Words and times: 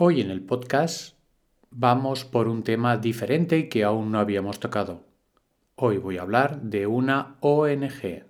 Hoy 0.00 0.20
en 0.20 0.30
el 0.30 0.42
podcast 0.42 1.16
vamos 1.72 2.24
por 2.24 2.46
un 2.46 2.62
tema 2.62 2.98
diferente 2.98 3.58
y 3.58 3.68
que 3.68 3.82
aún 3.82 4.12
no 4.12 4.20
habíamos 4.20 4.60
tocado. 4.60 5.02
Hoy 5.74 5.98
voy 5.98 6.18
a 6.18 6.22
hablar 6.22 6.62
de 6.62 6.86
una 6.86 7.34
ONG. 7.40 8.24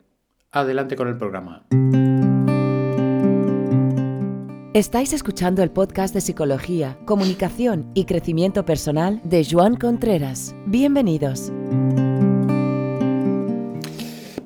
Adelante 0.51 0.96
con 0.96 1.09
el 1.09 1.19
programa. 1.19 1.67
Estáis 4.73 5.12
escuchando 5.12 5.62
el 5.62 5.71
podcast 5.71 6.15
de 6.15 6.23
Psicología, 6.23 6.98
Comunicación 7.04 7.91
y 7.93 8.07
Crecimiento 8.07 8.64
Personal 8.64 9.21
de 9.25 9.45
Joan 9.45 9.77
Contreras. 9.77 10.57
Bienvenidos. 10.64 11.53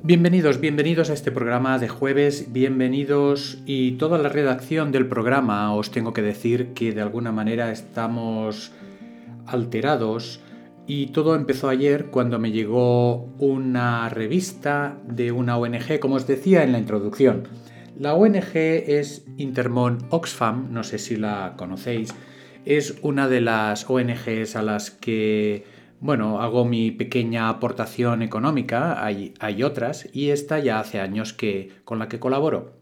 Bienvenidos, 0.05 0.59
bienvenidos 0.59 1.09
a 1.09 1.13
este 1.13 1.31
programa 1.31 1.79
de 1.79 1.87
jueves, 1.87 2.51
bienvenidos 2.51 3.59
y 3.65 3.93
toda 3.93 4.17
la 4.17 4.27
redacción 4.27 4.91
del 4.91 5.07
programa. 5.07 5.73
Os 5.73 5.91
tengo 5.91 6.11
que 6.11 6.21
decir 6.21 6.73
que 6.73 6.91
de 6.91 6.99
alguna 6.99 7.31
manera 7.31 7.71
estamos 7.71 8.73
alterados 9.45 10.41
y 10.87 11.07
todo 11.07 11.35
empezó 11.35 11.69
ayer 11.69 12.07
cuando 12.07 12.37
me 12.37 12.51
llegó 12.51 13.33
una 13.39 14.09
revista 14.09 14.97
de 15.07 15.31
una 15.31 15.55
ONG, 15.55 16.01
como 16.01 16.15
os 16.15 16.27
decía 16.27 16.63
en 16.63 16.73
la 16.73 16.79
introducción. 16.79 17.47
La 17.97 18.13
ONG 18.13 18.57
es 18.57 19.23
Intermon 19.37 19.99
Oxfam, 20.09 20.73
no 20.73 20.83
sé 20.83 20.97
si 20.97 21.15
la 21.15 21.53
conocéis, 21.55 22.13
es 22.65 22.95
una 23.03 23.29
de 23.29 23.39
las 23.39 23.89
ONGs 23.89 24.57
a 24.57 24.63
las 24.63 24.91
que 24.91 25.63
bueno, 26.03 26.41
hago 26.41 26.65
mi 26.65 26.91
pequeña 26.91 27.47
aportación 27.47 28.23
económica, 28.23 29.05
hay, 29.05 29.33
hay, 29.39 29.63
otras, 29.63 30.09
y 30.11 30.31
esta 30.31 30.59
ya 30.59 30.81
hace 30.81 30.99
años 30.99 31.31
que, 31.31 31.71
con 31.85 31.97
la 31.97 32.09
que 32.09 32.19
colaboro. 32.19 32.81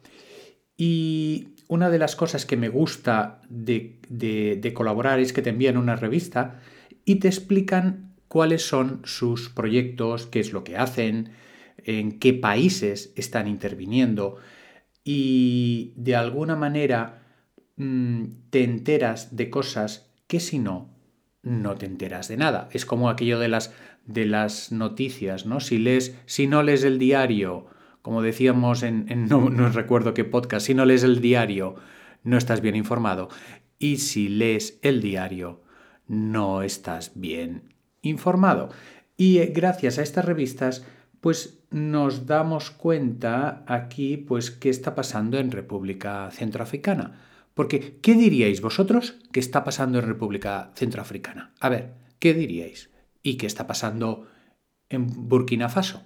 Y 0.76 1.50
una 1.68 1.92
de 1.92 2.00
las 2.00 2.16
cosas 2.16 2.48
que 2.48 2.58
me 2.58 2.68
gusta 2.70 3.40
de, 3.48 4.00
de 4.10 4.74
colaborar 4.74 5.20
es 5.20 5.34
que 5.34 5.44
te 5.44 5.52
envían 5.52 5.78
una 5.78 5.96
revista 5.96 6.62
y 7.06 7.18
te 7.18 7.28
explican 7.28 8.16
cuáles 8.28 8.64
son 8.68 9.02
sus 9.04 9.50
proyectos, 9.50 10.26
qué 10.26 10.40
es 10.40 10.52
lo 10.52 10.64
que 10.64 10.78
hacen, 10.78 11.34
en 11.78 12.18
qué 12.18 12.34
países 12.34 13.14
están 13.16 13.48
interviniendo 13.48 14.38
y 15.04 15.94
de 15.96 16.16
alguna 16.16 16.56
manera 16.56 17.22
mmm, 17.76 18.24
te 18.50 18.64
enteras 18.64 19.36
de 19.36 19.52
cosas 19.52 20.12
que 20.26 20.40
si 20.40 20.58
no 20.58 20.90
no 21.44 21.76
te 21.76 21.86
enteras 21.86 22.28
de 22.28 22.38
nada. 22.38 22.70
Es 22.72 22.86
como 22.86 23.10
aquello 23.10 23.40
de 23.40 23.48
las, 23.48 23.74
de 24.06 24.26
las 24.26 24.72
noticias, 24.72 25.46
¿no? 25.46 25.60
Si, 25.60 25.78
lees, 25.78 26.16
si 26.26 26.48
no 26.48 26.64
lees 26.64 26.84
el 26.84 27.00
diario, 27.00 27.68
como 28.02 28.22
decíamos 28.22 28.84
en, 28.84 29.06
no, 29.28 29.50
no 29.50 29.70
recuerdo 29.70 30.14
qué 30.14 30.24
podcast, 30.24 30.66
si 30.68 30.74
no 30.74 30.86
lees 30.86 31.04
el 31.04 31.22
diario, 31.22 31.76
no 32.24 32.38
estás 32.38 32.62
bien 32.62 32.76
informado. 32.76 33.30
Y 33.80 33.98
si 33.98 34.30
lees 34.30 34.80
el 34.84 35.02
diario, 35.02 35.62
no 36.08 36.62
estás 36.62 37.14
bien 37.16 37.74
informado. 38.02 38.70
Y 39.18 39.40
eh, 39.40 39.52
gracias 39.54 39.98
a 39.98 40.04
estas 40.04 40.26
revistas, 40.26 40.86
pues 41.20 41.64
nos 41.72 42.26
damos 42.26 42.72
cuenta 42.72 43.64
aquí, 43.68 44.18
pues, 44.18 44.52
qué 44.52 44.70
está 44.70 44.94
pasando 44.96 45.38
en 45.40 45.52
República 45.52 46.30
Centroafricana 46.32 47.20
porque, 47.62 48.00
¿qué 48.02 48.16
diríais 48.16 48.60
vosotros 48.60 49.20
que 49.32 49.40
está 49.40 49.64
pasando 49.64 50.00
en 50.00 50.08
República 50.08 50.72
Centroafricana? 50.74 51.54
A 51.60 51.70
ver, 51.70 51.94
¿qué 52.18 52.34
diríais? 52.34 52.90
¿Y 53.22 53.38
qué 53.38 53.46
está 53.46 53.68
pasando 53.68 54.26
en 54.90 55.06
Burkina 55.30 55.70
Faso? 55.70 56.02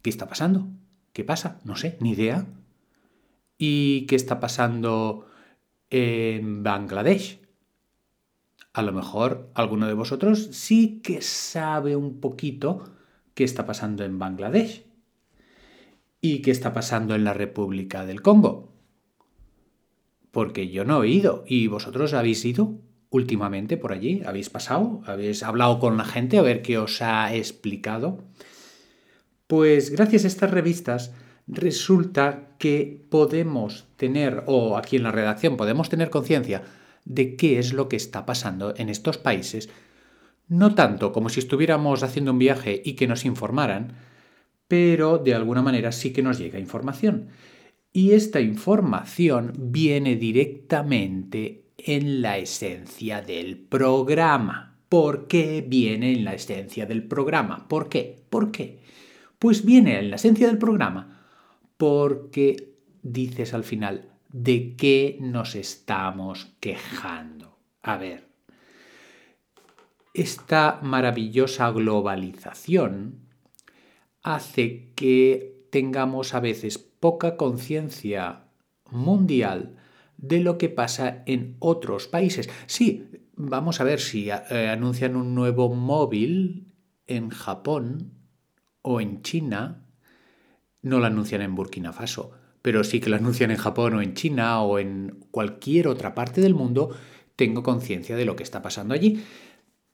¿Qué 0.00 0.08
está 0.08 0.26
pasando? 0.26 0.68
¿Qué 1.12 1.22
pasa? 1.22 1.60
No 1.64 1.76
sé, 1.76 1.98
ni 2.00 2.12
idea. 2.12 2.46
¿Y 3.58 4.06
qué 4.06 4.16
está 4.16 4.40
pasando 4.40 5.26
en 5.90 6.62
Bangladesh? 6.62 7.42
A 8.72 8.80
lo 8.80 8.94
mejor 8.94 9.50
alguno 9.52 9.86
de 9.86 9.92
vosotros 9.92 10.48
sí 10.52 11.02
que 11.02 11.20
sabe 11.20 11.94
un 11.94 12.20
poquito 12.20 12.90
qué 13.34 13.44
está 13.44 13.66
pasando 13.66 14.02
en 14.02 14.18
Bangladesh. 14.18 14.86
¿Y 16.22 16.40
qué 16.40 16.50
está 16.50 16.72
pasando 16.72 17.14
en 17.14 17.24
la 17.24 17.34
República 17.34 18.06
del 18.06 18.22
Congo? 18.22 18.72
Porque 20.34 20.68
yo 20.68 20.84
no 20.84 21.02
he 21.02 21.08
ido. 21.08 21.44
¿Y 21.46 21.68
vosotros 21.68 22.12
habéis 22.12 22.44
ido 22.44 22.74
últimamente 23.08 23.78
por 23.78 23.92
allí? 23.92 24.20
¿Habéis 24.26 24.50
pasado? 24.50 25.00
¿Habéis 25.06 25.42
hablado 25.42 25.78
con 25.78 25.96
la 25.96 26.04
gente 26.04 26.36
a 26.36 26.42
ver 26.42 26.60
qué 26.60 26.76
os 26.76 27.00
ha 27.00 27.34
explicado? 27.34 28.22
Pues 29.46 29.88
gracias 29.90 30.24
a 30.24 30.26
estas 30.26 30.50
revistas 30.50 31.14
resulta 31.46 32.48
que 32.58 33.06
podemos 33.08 33.86
tener, 33.96 34.42
o 34.46 34.76
aquí 34.76 34.96
en 34.96 35.04
la 35.04 35.12
redacción 35.12 35.56
podemos 35.56 35.88
tener 35.88 36.10
conciencia 36.10 36.62
de 37.04 37.36
qué 37.36 37.58
es 37.58 37.72
lo 37.72 37.88
que 37.88 37.96
está 37.96 38.26
pasando 38.26 38.74
en 38.76 38.88
estos 38.88 39.18
países, 39.18 39.68
no 40.48 40.74
tanto 40.74 41.12
como 41.12 41.28
si 41.28 41.40
estuviéramos 41.40 42.02
haciendo 42.02 42.32
un 42.32 42.38
viaje 42.38 42.82
y 42.84 42.94
que 42.94 43.06
nos 43.06 43.24
informaran, 43.24 43.94
pero 44.66 45.18
de 45.18 45.34
alguna 45.34 45.62
manera 45.62 45.92
sí 45.92 46.12
que 46.12 46.22
nos 46.22 46.38
llega 46.38 46.58
información. 46.58 47.28
Y 47.96 48.10
esta 48.10 48.40
información 48.40 49.52
viene 49.56 50.16
directamente 50.16 51.66
en 51.78 52.22
la 52.22 52.38
esencia 52.38 53.22
del 53.22 53.56
programa. 53.56 54.80
¿Por 54.88 55.28
qué 55.28 55.64
viene 55.64 56.12
en 56.12 56.24
la 56.24 56.34
esencia 56.34 56.86
del 56.86 57.04
programa? 57.06 57.68
¿Por 57.68 57.88
qué? 57.88 58.16
¿Por 58.28 58.50
qué? 58.50 58.80
Pues 59.38 59.64
viene 59.64 59.96
en 60.00 60.10
la 60.10 60.16
esencia 60.16 60.48
del 60.48 60.58
programa 60.58 61.24
porque 61.76 62.74
dices 63.00 63.54
al 63.54 63.62
final 63.62 64.10
de 64.32 64.74
qué 64.74 65.16
nos 65.20 65.54
estamos 65.54 66.48
quejando. 66.58 67.60
A 67.80 67.96
ver, 67.96 68.26
esta 70.14 70.80
maravillosa 70.82 71.70
globalización 71.70 73.20
hace 74.24 74.90
que 74.96 75.68
tengamos 75.70 76.34
a 76.34 76.40
veces 76.40 76.90
poca 77.04 77.36
conciencia 77.36 78.46
mundial 78.90 79.76
de 80.16 80.40
lo 80.40 80.56
que 80.56 80.70
pasa 80.70 81.22
en 81.26 81.56
otros 81.58 82.08
países. 82.08 82.48
Sí, 82.64 83.10
vamos 83.36 83.78
a 83.82 83.84
ver 83.84 84.00
si 84.00 84.30
eh, 84.30 84.70
anuncian 84.70 85.14
un 85.14 85.34
nuevo 85.34 85.68
móvil 85.74 86.72
en 87.06 87.28
Japón 87.28 88.14
o 88.80 89.02
en 89.02 89.20
China, 89.20 89.84
no 90.80 90.98
lo 90.98 91.04
anuncian 91.04 91.42
en 91.42 91.54
Burkina 91.54 91.92
Faso, 91.92 92.30
pero 92.62 92.82
sí 92.84 93.00
que 93.00 93.10
lo 93.10 93.16
anuncian 93.16 93.50
en 93.50 93.58
Japón 93.58 93.92
o 93.96 94.00
en 94.00 94.14
China 94.14 94.62
o 94.62 94.78
en 94.78 95.26
cualquier 95.30 95.88
otra 95.88 96.14
parte 96.14 96.40
del 96.40 96.54
mundo, 96.54 96.88
tengo 97.36 97.62
conciencia 97.62 98.16
de 98.16 98.24
lo 98.24 98.34
que 98.34 98.44
está 98.44 98.62
pasando 98.62 98.94
allí. 98.94 99.22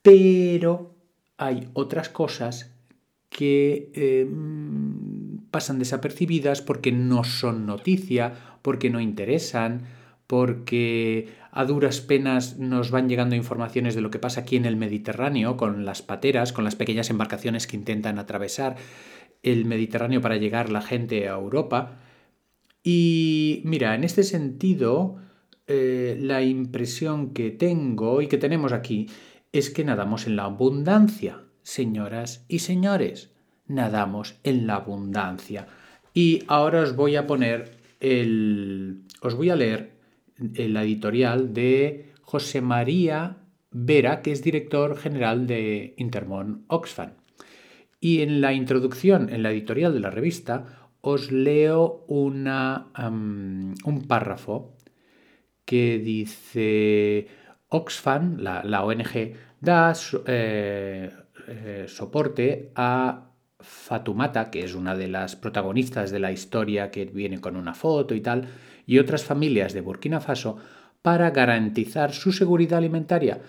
Pero 0.00 0.94
hay 1.38 1.70
otras 1.72 2.08
cosas 2.08 2.72
que 3.28 3.90
em, 3.94 5.19
pasan 5.50 5.78
desapercibidas 5.78 6.62
porque 6.62 6.92
no 6.92 7.24
son 7.24 7.66
noticia, 7.66 8.32
porque 8.62 8.90
no 8.90 9.00
interesan, 9.00 9.82
porque 10.26 11.28
a 11.50 11.64
duras 11.64 12.00
penas 12.00 12.58
nos 12.58 12.90
van 12.90 13.08
llegando 13.08 13.34
informaciones 13.34 13.94
de 13.94 14.00
lo 14.00 14.10
que 14.10 14.18
pasa 14.18 14.42
aquí 14.42 14.56
en 14.56 14.64
el 14.64 14.76
Mediterráneo 14.76 15.56
con 15.56 15.84
las 15.84 16.02
pateras, 16.02 16.52
con 16.52 16.64
las 16.64 16.76
pequeñas 16.76 17.10
embarcaciones 17.10 17.66
que 17.66 17.76
intentan 17.76 18.18
atravesar 18.18 18.76
el 19.42 19.64
Mediterráneo 19.64 20.20
para 20.20 20.36
llegar 20.36 20.70
la 20.70 20.82
gente 20.82 21.28
a 21.28 21.32
Europa. 21.32 21.98
Y 22.84 23.62
mira, 23.64 23.94
en 23.94 24.04
este 24.04 24.22
sentido, 24.22 25.16
eh, 25.66 26.16
la 26.20 26.42
impresión 26.42 27.32
que 27.32 27.50
tengo 27.50 28.22
y 28.22 28.28
que 28.28 28.38
tenemos 28.38 28.72
aquí 28.72 29.08
es 29.52 29.70
que 29.70 29.84
nadamos 29.84 30.26
en 30.26 30.36
la 30.36 30.44
abundancia 30.44 31.42
señoras 31.62 32.44
y 32.48 32.60
señores, 32.60 33.30
nadamos 33.70 34.36
en 34.44 34.66
la 34.66 34.76
abundancia. 34.76 35.66
Y 36.12 36.42
ahora 36.48 36.82
os 36.82 36.96
voy 36.96 37.16
a 37.16 37.26
poner 37.26 37.78
el. 38.00 39.02
os 39.22 39.34
voy 39.34 39.50
a 39.50 39.56
leer 39.56 39.92
la 40.36 40.82
editorial 40.82 41.54
de 41.54 42.12
José 42.22 42.60
María 42.60 43.38
Vera, 43.70 44.22
que 44.22 44.32
es 44.32 44.42
director 44.42 44.96
general 44.96 45.46
de 45.46 45.94
Intermon 45.96 46.64
Oxfam. 46.66 47.12
Y 48.00 48.22
en 48.22 48.40
la 48.40 48.52
introducción, 48.52 49.28
en 49.30 49.42
la 49.42 49.52
editorial 49.52 49.92
de 49.92 50.00
la 50.00 50.10
revista, 50.10 50.88
os 51.02 51.30
leo 51.30 52.04
una, 52.08 52.88
un 52.98 54.04
párrafo 54.08 54.76
que 55.64 55.98
dice 55.98 57.28
Oxfam, 57.68 58.38
la, 58.38 58.84
ONG, 58.84 59.34
da 59.60 59.92
eh, 60.26 61.10
eh, 61.46 61.84
soporte 61.86 62.72
a 62.74 63.29
Fatumata, 63.62 64.50
que 64.50 64.64
es 64.64 64.74
una 64.74 64.94
de 64.94 65.08
las 65.08 65.36
protagonistas 65.36 66.10
de 66.10 66.20
la 66.20 66.32
historia 66.32 66.90
que 66.90 67.04
viene 67.04 67.40
con 67.40 67.56
una 67.56 67.74
foto 67.74 68.14
y 68.14 68.20
tal, 68.20 68.48
y 68.86 68.98
otras 68.98 69.24
familias 69.24 69.72
de 69.72 69.80
Burkina 69.80 70.20
Faso 70.20 70.56
para 71.02 71.30
garantizar 71.30 72.12
su 72.12 72.32
seguridad 72.32 72.78
alimentaria, 72.78 73.40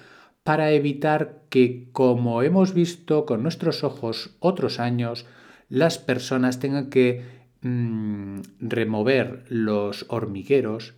para 0.43 0.71
evitar 0.71 1.43
que, 1.49 1.89
como 1.91 2.43
hemos 2.43 2.73
visto 2.73 3.25
con 3.25 3.43
nuestros 3.43 3.83
ojos 3.83 4.35
otros 4.39 4.79
años, 4.79 5.25
las 5.69 5.97
personas 5.97 6.59
tengan 6.59 6.89
que 6.89 7.23
mm, 7.61 8.39
remover 8.59 9.45
los 9.49 10.05
hormigueros 10.09 10.95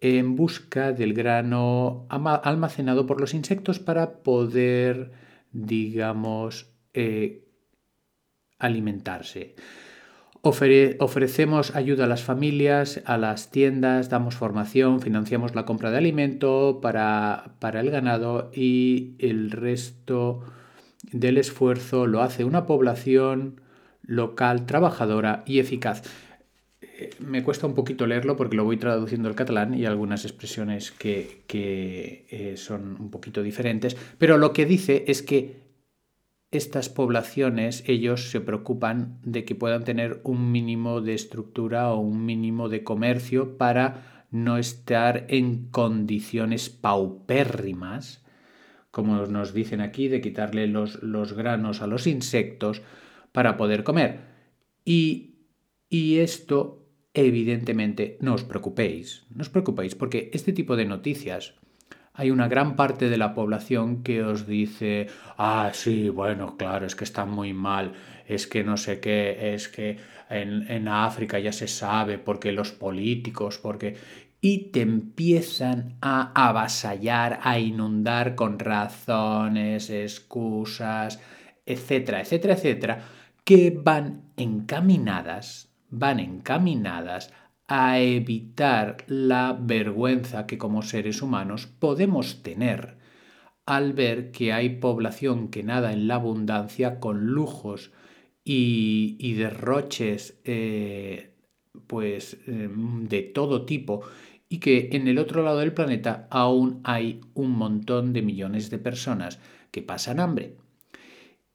en 0.00 0.34
busca 0.34 0.92
del 0.92 1.14
grano 1.14 2.06
almacenado 2.08 3.06
por 3.06 3.20
los 3.20 3.34
insectos 3.34 3.78
para 3.78 4.22
poder, 4.24 5.12
digamos, 5.52 6.72
eh, 6.92 7.51
alimentarse. 8.62 9.54
ofrecemos 10.42 11.76
ayuda 11.76 12.04
a 12.04 12.08
las 12.08 12.22
familias, 12.22 13.02
a 13.04 13.18
las 13.18 13.50
tiendas, 13.50 14.08
damos 14.08 14.34
formación, 14.34 15.00
financiamos 15.00 15.54
la 15.54 15.64
compra 15.64 15.90
de 15.90 15.98
alimento 15.98 16.80
para, 16.80 17.54
para 17.58 17.80
el 17.80 17.90
ganado 17.90 18.50
y 18.54 19.14
el 19.18 19.50
resto 19.50 20.40
del 21.12 21.38
esfuerzo 21.38 22.06
lo 22.06 22.22
hace 22.22 22.44
una 22.44 22.66
población 22.66 23.60
local, 24.02 24.66
trabajadora 24.66 25.42
y 25.46 25.58
eficaz. 25.58 26.02
Eh, 26.80 27.10
me 27.20 27.42
cuesta 27.42 27.66
un 27.66 27.74
poquito 27.74 28.06
leerlo 28.06 28.36
porque 28.36 28.56
lo 28.56 28.64
voy 28.64 28.76
traduciendo 28.76 29.28
al 29.28 29.34
catalán 29.34 29.74
y 29.74 29.86
algunas 29.86 30.24
expresiones 30.24 30.90
que, 30.92 31.42
eh, 31.48 32.54
son 32.56 32.96
un 33.00 33.10
poquito 33.10 33.42
diferentes, 33.42 33.96
pero 34.18 34.38
lo 34.38 34.52
que 34.52 34.66
dice 34.66 35.04
es 35.06 35.22
que 35.22 35.71
estas 36.52 36.90
poblaciones, 36.90 37.82
ellos 37.86 38.30
se 38.30 38.40
preocupan 38.40 39.18
de 39.24 39.44
que 39.46 39.54
puedan 39.54 39.84
tener 39.84 40.20
un 40.22 40.52
mínimo 40.52 41.00
de 41.00 41.14
estructura 41.14 41.90
o 41.90 41.98
un 41.98 42.26
mínimo 42.26 42.68
de 42.68 42.84
comercio 42.84 43.56
para 43.56 44.26
no 44.30 44.58
estar 44.58 45.24
en 45.28 45.68
condiciones 45.70 46.68
paupérrimas, 46.68 48.22
como 48.90 49.26
nos 49.26 49.54
dicen 49.54 49.80
aquí, 49.80 50.08
de 50.08 50.20
quitarle 50.20 50.66
los, 50.66 51.02
los 51.02 51.32
granos 51.32 51.80
a 51.80 51.86
los 51.86 52.06
insectos 52.06 52.82
para 53.32 53.56
poder 53.56 53.82
comer. 53.82 54.20
Y, 54.84 55.46
y 55.88 56.18
esto, 56.18 56.86
evidentemente, 57.14 58.18
no 58.20 58.34
os 58.34 58.44
preocupéis, 58.44 59.24
no 59.30 59.40
os 59.40 59.48
preocupéis, 59.48 59.94
porque 59.94 60.30
este 60.34 60.52
tipo 60.52 60.76
de 60.76 60.84
noticias 60.84 61.54
hay 62.14 62.30
una 62.30 62.48
gran 62.48 62.76
parte 62.76 63.08
de 63.08 63.16
la 63.16 63.34
población 63.34 64.02
que 64.02 64.22
os 64.22 64.46
dice, 64.46 65.06
ah, 65.38 65.70
sí, 65.72 66.10
bueno, 66.10 66.56
claro, 66.56 66.86
es 66.86 66.94
que 66.94 67.04
está 67.04 67.24
muy 67.24 67.54
mal, 67.54 67.94
es 68.26 68.46
que 68.46 68.64
no 68.64 68.76
sé 68.76 69.00
qué, 69.00 69.54
es 69.54 69.68
que 69.68 69.98
en, 70.28 70.70
en 70.70 70.88
África 70.88 71.38
ya 71.38 71.52
se 71.52 71.68
sabe, 71.68 72.18
porque 72.18 72.52
los 72.52 72.72
políticos, 72.72 73.58
porque... 73.58 73.96
Y 74.44 74.72
te 74.72 74.80
empiezan 74.80 75.98
a 76.00 76.32
avasallar, 76.48 77.38
a 77.44 77.60
inundar 77.60 78.34
con 78.34 78.58
razones, 78.58 79.88
excusas, 79.88 81.20
etcétera, 81.64 82.22
etcétera, 82.22 82.54
etcétera, 82.54 83.04
que 83.44 83.70
van 83.70 84.32
encaminadas, 84.36 85.70
van 85.90 86.18
encaminadas 86.18 87.32
a 87.74 88.00
evitar 88.00 88.98
la 89.06 89.56
vergüenza 89.58 90.46
que 90.46 90.58
como 90.58 90.82
seres 90.82 91.22
humanos 91.22 91.66
podemos 91.66 92.42
tener 92.42 92.98
al 93.64 93.94
ver 93.94 94.30
que 94.30 94.52
hay 94.52 94.76
población 94.76 95.48
que 95.48 95.62
nada 95.62 95.94
en 95.94 96.06
la 96.06 96.16
abundancia 96.16 97.00
con 97.00 97.28
lujos 97.28 97.90
y, 98.44 99.32
derroches 99.38 100.38
eh, 100.44 101.32
pues 101.86 102.36
em, 102.46 103.08
de 103.08 103.22
todo 103.22 103.64
tipo 103.64 104.02
y 104.50 104.58
que 104.58 104.90
en 104.92 105.08
el 105.08 105.18
otro 105.18 105.42
lado 105.42 105.60
del 105.60 105.72
planeta 105.72 106.28
aún 106.28 106.82
hay 106.84 107.22
un 107.32 107.52
montón 107.52 108.12
de 108.12 108.20
millones 108.20 108.68
de 108.68 108.80
personas 108.80 109.38
que 109.70 109.80
pasan 109.80 110.20
hambre. 110.20 110.58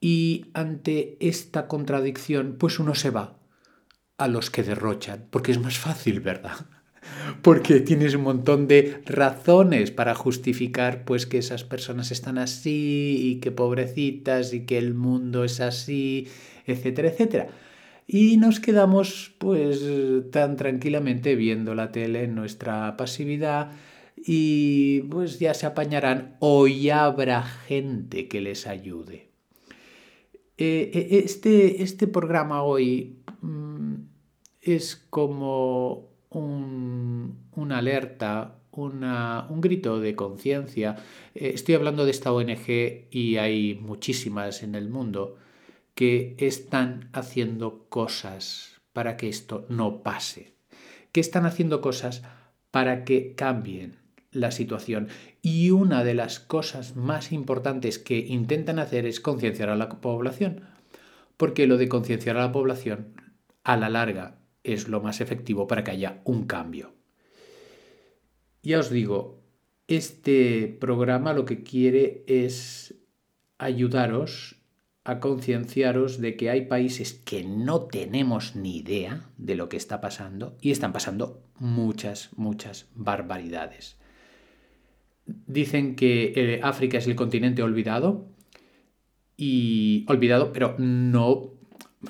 Y 0.02 0.46
ante 0.56 1.16
esta 1.20 1.68
contradicción, 1.68 2.56
pues 2.58 2.80
uno 2.80 2.96
se 2.96 3.12
va 3.12 3.38
a 4.18 4.28
los 4.28 4.50
que 4.50 4.64
derrochan, 4.64 5.26
porque 5.30 5.52
es 5.52 5.60
más 5.60 5.78
fácil, 5.78 6.20
¿verdad? 6.20 6.56
Porque 7.42 7.80
tienes 7.80 8.16
un 8.16 8.24
montón 8.24 8.68
de 8.68 9.02
razones 9.06 9.92
para 9.92 10.14
justificar 10.14 11.06
pues 11.06 11.26
que 11.26 11.38
esas 11.38 11.64
personas 11.64 12.12
están 12.12 12.38
así 12.38 13.18
y 13.22 13.40
que 13.40 13.52
pobrecitas 13.52 14.54
y 14.54 14.66
que 14.66 14.78
el 14.78 14.94
mundo 14.94 15.46
es 15.46 15.62
así, 15.62 16.28
etcétera, 16.66 17.10
etcétera. 17.10 17.48
Y 18.08 18.38
nos 18.38 18.60
quedamos 18.60 19.34
pues 19.38 19.82
tan 20.32 20.58
tranquilamente 20.58 21.36
viendo 21.36 21.76
la 21.76 21.92
tele 21.92 22.24
en 22.24 22.36
nuestra 22.36 22.98
pasividad 22.98 23.72
y 24.18 25.02
pues 25.04 25.40
ya 25.40 25.54
se 25.54 25.66
apañarán 25.66 26.36
o 26.40 26.68
ya 26.68 27.06
habrá 27.06 27.44
gente 27.44 28.28
que 28.28 28.42
les 28.42 28.68
ayude. 28.68 29.27
Eh, 30.58 30.90
eh, 30.94 31.22
este, 31.24 31.84
este 31.84 32.08
programa 32.08 32.64
hoy 32.64 33.20
mm, 33.42 33.96
es 34.62 34.96
como 35.10 36.10
una 36.32 37.78
alerta, 37.78 38.60
un 38.72 39.62
grito 39.62 40.00
de 40.00 40.16
conciencia. 40.16 40.96
Eh, 41.36 41.52
estoy 41.54 41.76
hablando 41.76 42.06
de 42.06 42.12
esta 42.12 42.32
ONG 42.32 43.08
y 43.12 43.38
hay 43.38 43.76
muchísimas 43.76 44.64
en 44.64 44.76
el 44.76 44.90
mundo 44.90 45.38
que 45.96 46.36
están 46.40 47.10
haciendo 47.14 47.86
cosas 47.90 48.82
para 48.94 49.18
que 49.18 49.30
esto 49.30 49.66
no 49.70 50.04
pase, 50.04 50.54
que 51.12 51.22
están 51.22 51.46
haciendo 51.46 51.82
cosas 51.82 52.24
para 52.72 53.04
que 53.04 53.34
cambien 53.36 54.07
la 54.38 54.52
situación. 54.52 55.10
Y 55.42 55.72
una 55.72 56.04
de 56.04 56.14
las 56.14 56.40
cosas 56.40 56.96
más 56.96 57.32
importantes 57.32 58.00
que 58.00 58.20
intentan 58.20 58.80
hacer 58.80 59.06
es 59.06 59.20
concienciar 59.20 59.70
a 59.70 59.76
la 59.76 59.90
población, 59.90 60.62
porque 61.36 61.68
lo 61.68 61.78
de 61.78 61.90
concienciar 61.90 62.38
a 62.38 62.42
la 62.42 62.52
población 62.52 63.14
a 63.64 63.76
la 63.78 63.90
larga 63.90 64.40
es 64.64 64.88
lo 64.88 65.02
más 65.02 65.22
efectivo 65.22 65.68
para 65.68 65.84
que 65.84 65.92
haya 65.92 66.22
un 66.24 66.46
cambio. 66.46 66.94
Ya 68.64 68.80
os 68.80 68.90
digo, 68.90 69.44
este 69.88 70.68
programa 70.80 71.34
lo 71.34 71.46
que 71.46 71.64
quiere 71.64 72.24
es 72.28 72.96
ayudaros 73.58 74.58
a 75.04 75.22
concienciaros 75.22 76.20
de 76.20 76.36
que 76.36 76.50
hay 76.50 76.66
países 76.66 77.14
que 77.14 77.46
no 77.46 77.84
tenemos 77.84 78.58
ni 78.58 78.78
idea 78.78 79.30
de 79.38 79.56
lo 79.56 79.70
que 79.70 79.78
está 79.78 80.02
pasando 80.02 80.58
y 80.60 80.72
están 80.72 80.92
pasando 80.92 81.42
muchas, 81.60 82.30
muchas 82.36 82.90
barbaridades. 82.94 83.98
Dicen 85.28 85.96
que 85.96 86.34
eh, 86.36 86.60
África 86.64 86.98
es 86.98 87.08
el 87.08 87.16
continente 87.16 87.62
olvidado 87.62 88.30
y 89.36 90.06
olvidado, 90.08 90.54
pero 90.54 90.76
no, 90.78 91.52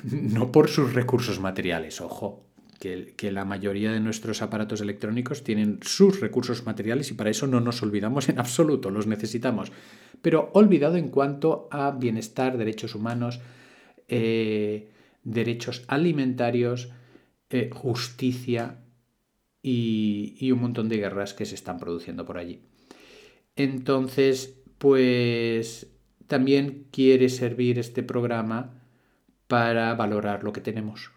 no 0.04 0.52
por 0.52 0.70
sus 0.70 0.94
recursos 0.94 1.40
materiales, 1.40 2.00
ojo, 2.00 2.48
que, 2.80 3.32
la 3.32 3.46
mayoría 3.46 3.92
de 3.92 4.00
nuestros 4.00 4.42
aparatos 4.42 4.82
electrónicos 4.82 5.44
tienen 5.44 5.80
sus 5.82 6.20
recursos 6.20 6.66
materiales 6.66 7.12
y 7.12 7.16
para 7.16 7.30
eso 7.30 7.48
no 7.48 7.60
nos 7.60 7.82
olvidamos 7.82 8.30
en 8.30 8.40
absoluto, 8.40 8.90
los 8.90 9.08
necesitamos. 9.08 9.72
Pero 10.22 10.52
olvidado 10.54 10.96
en 10.96 11.10
cuanto 11.10 11.68
a 11.72 11.92
bienestar, 11.92 12.58
derechos 12.58 12.96
humanos, 12.96 13.40
eh, 14.08 14.92
derechos 15.24 15.84
alimentarios, 15.88 16.90
eh, 17.50 17.70
justicia 17.74 18.84
y, 19.62 20.36
y 20.40 20.52
un 20.52 20.62
montón 20.62 20.90
de 20.90 20.98
guerras 20.98 21.34
que 21.34 21.46
se 21.46 21.56
están 21.56 21.80
produciendo 21.80 22.26
por 22.26 22.38
allí. 22.38 22.62
Entonces, 23.58 24.56
pues 24.78 25.88
también 26.28 26.88
quiere 26.92 27.28
servir 27.30 27.80
este 27.80 28.02
programa 28.04 28.82
para 29.48 29.94
valorar 29.96 30.44
lo 30.44 30.54
que 30.54 30.62
tenemos 30.62 31.12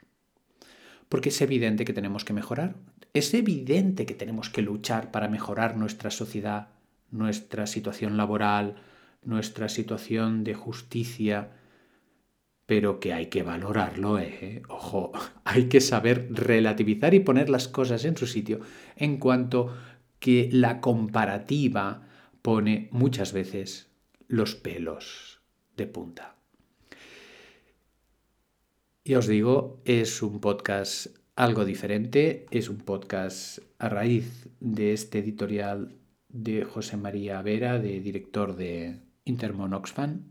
porque 1.10 1.30
es 1.30 1.42
evidente 1.42 1.84
que 1.84 1.92
tenemos 1.92 2.24
que 2.24 2.32
mejorar. 2.32 2.76
Es 3.12 3.34
evidente 3.34 4.06
que 4.06 4.14
tenemos 4.14 4.48
que 4.48 4.62
luchar 4.62 5.10
para 5.10 5.28
mejorar 5.28 5.76
nuestra 5.76 6.10
sociedad, 6.10 6.68
nuestra 7.10 7.66
situación 7.66 8.16
laboral, 8.16 8.76
nuestra 9.24 9.68
situación 9.68 10.44
de 10.44 10.54
justicia, 10.54 11.50
pero 12.64 13.00
que 13.00 13.12
hay 13.12 13.26
que 13.26 13.42
valorarlo, 13.42 14.20
¿eh? 14.20 14.62
Ojo, 14.68 15.10
hay 15.44 15.64
que 15.64 15.80
saber 15.80 16.28
relativizar 16.30 17.12
y 17.12 17.20
poner 17.20 17.50
las 17.50 17.66
cosas 17.66 18.04
en 18.04 18.16
su 18.16 18.28
sitio 18.28 18.60
en 18.94 19.18
cuanto 19.18 19.74
que 20.20 20.48
la 20.52 20.80
comparativa 20.80 22.06
pone 22.42 22.88
muchas 22.92 23.32
veces 23.32 23.90
los 24.28 24.54
pelos 24.54 25.40
de 25.76 25.86
punta. 25.86 26.36
Ya 29.04 29.18
os 29.18 29.26
digo, 29.26 29.80
es 29.84 30.22
un 30.22 30.40
podcast 30.40 31.08
algo 31.34 31.64
diferente, 31.64 32.46
es 32.50 32.68
un 32.68 32.78
podcast 32.78 33.58
a 33.78 33.88
raíz 33.88 34.48
de 34.60 34.92
este 34.92 35.18
editorial 35.18 35.96
de 36.28 36.64
José 36.64 36.96
María 36.96 37.42
Vera, 37.42 37.78
de 37.78 38.00
director 38.00 38.54
de 38.54 39.00
Intermon 39.24 39.74
Oxfam. 39.74 40.30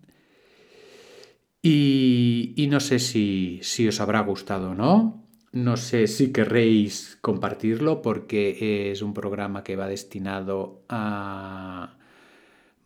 Y, 1.62 2.54
y 2.56 2.68
no 2.68 2.80
sé 2.80 3.00
si, 3.00 3.60
si 3.64 3.88
os 3.88 4.00
habrá 4.00 4.22
gustado 4.22 4.72
o 4.72 4.76
no. 4.76 5.28
No 5.52 5.78
sé 5.78 6.08
si 6.08 6.32
querréis 6.32 7.18
compartirlo 7.22 8.02
porque 8.02 8.92
es 8.92 9.02
un 9.02 9.14
programa 9.14 9.64
que 9.64 9.76
va 9.76 9.88
destinado 9.88 10.86
a 10.88 11.99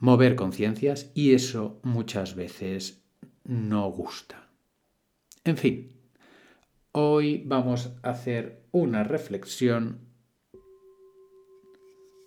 mover 0.04 0.36
conciencias 0.36 1.14
y 1.16 1.34
eso 1.34 1.80
muchas 1.82 2.36
veces 2.36 3.06
no 3.46 3.90
gusta. 3.90 4.50
En 5.46 5.56
fin, 5.56 5.94
hoy 6.92 7.42
vamos 7.46 7.94
a 8.04 8.10
hacer 8.10 8.68
una 8.74 9.06
reflexión 9.06 10.02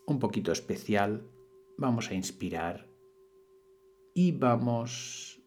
un 0.07 0.19
poquito 0.19 0.53
especial. 0.53 1.29
Vamos 1.77 2.11
a 2.11 2.15
inspirar 2.15 2.89
y 4.15 4.33
vamos 4.33 5.43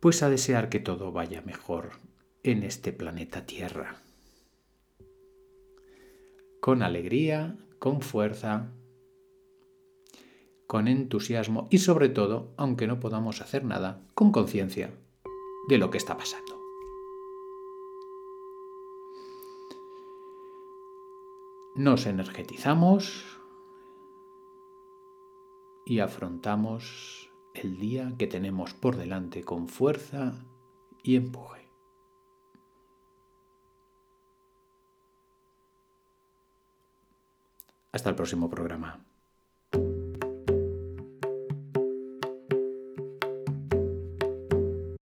pues 0.00 0.22
a 0.22 0.30
desear 0.30 0.70
que 0.70 0.80
todo 0.80 1.12
vaya 1.12 1.42
mejor 1.42 2.00
en 2.44 2.62
este 2.62 2.94
planeta 2.94 3.44
Tierra. 3.44 4.00
Con 6.62 6.82
alegría, 6.82 7.58
con 7.78 8.00
fuerza, 8.00 8.72
con 10.70 10.86
entusiasmo 10.86 11.66
y 11.68 11.78
sobre 11.78 12.08
todo, 12.08 12.54
aunque 12.56 12.86
no 12.86 13.00
podamos 13.00 13.40
hacer 13.40 13.64
nada, 13.64 14.06
con 14.14 14.30
conciencia 14.30 14.94
de 15.66 15.78
lo 15.78 15.90
que 15.90 15.98
está 15.98 16.16
pasando. 16.16 16.60
Nos 21.74 22.06
energetizamos 22.06 23.40
y 25.84 25.98
afrontamos 25.98 27.32
el 27.52 27.80
día 27.80 28.14
que 28.16 28.28
tenemos 28.28 28.72
por 28.72 28.94
delante 28.94 29.42
con 29.42 29.66
fuerza 29.66 30.46
y 31.02 31.16
empuje. 31.16 31.68
Hasta 37.90 38.10
el 38.10 38.14
próximo 38.14 38.48
programa. 38.48 39.09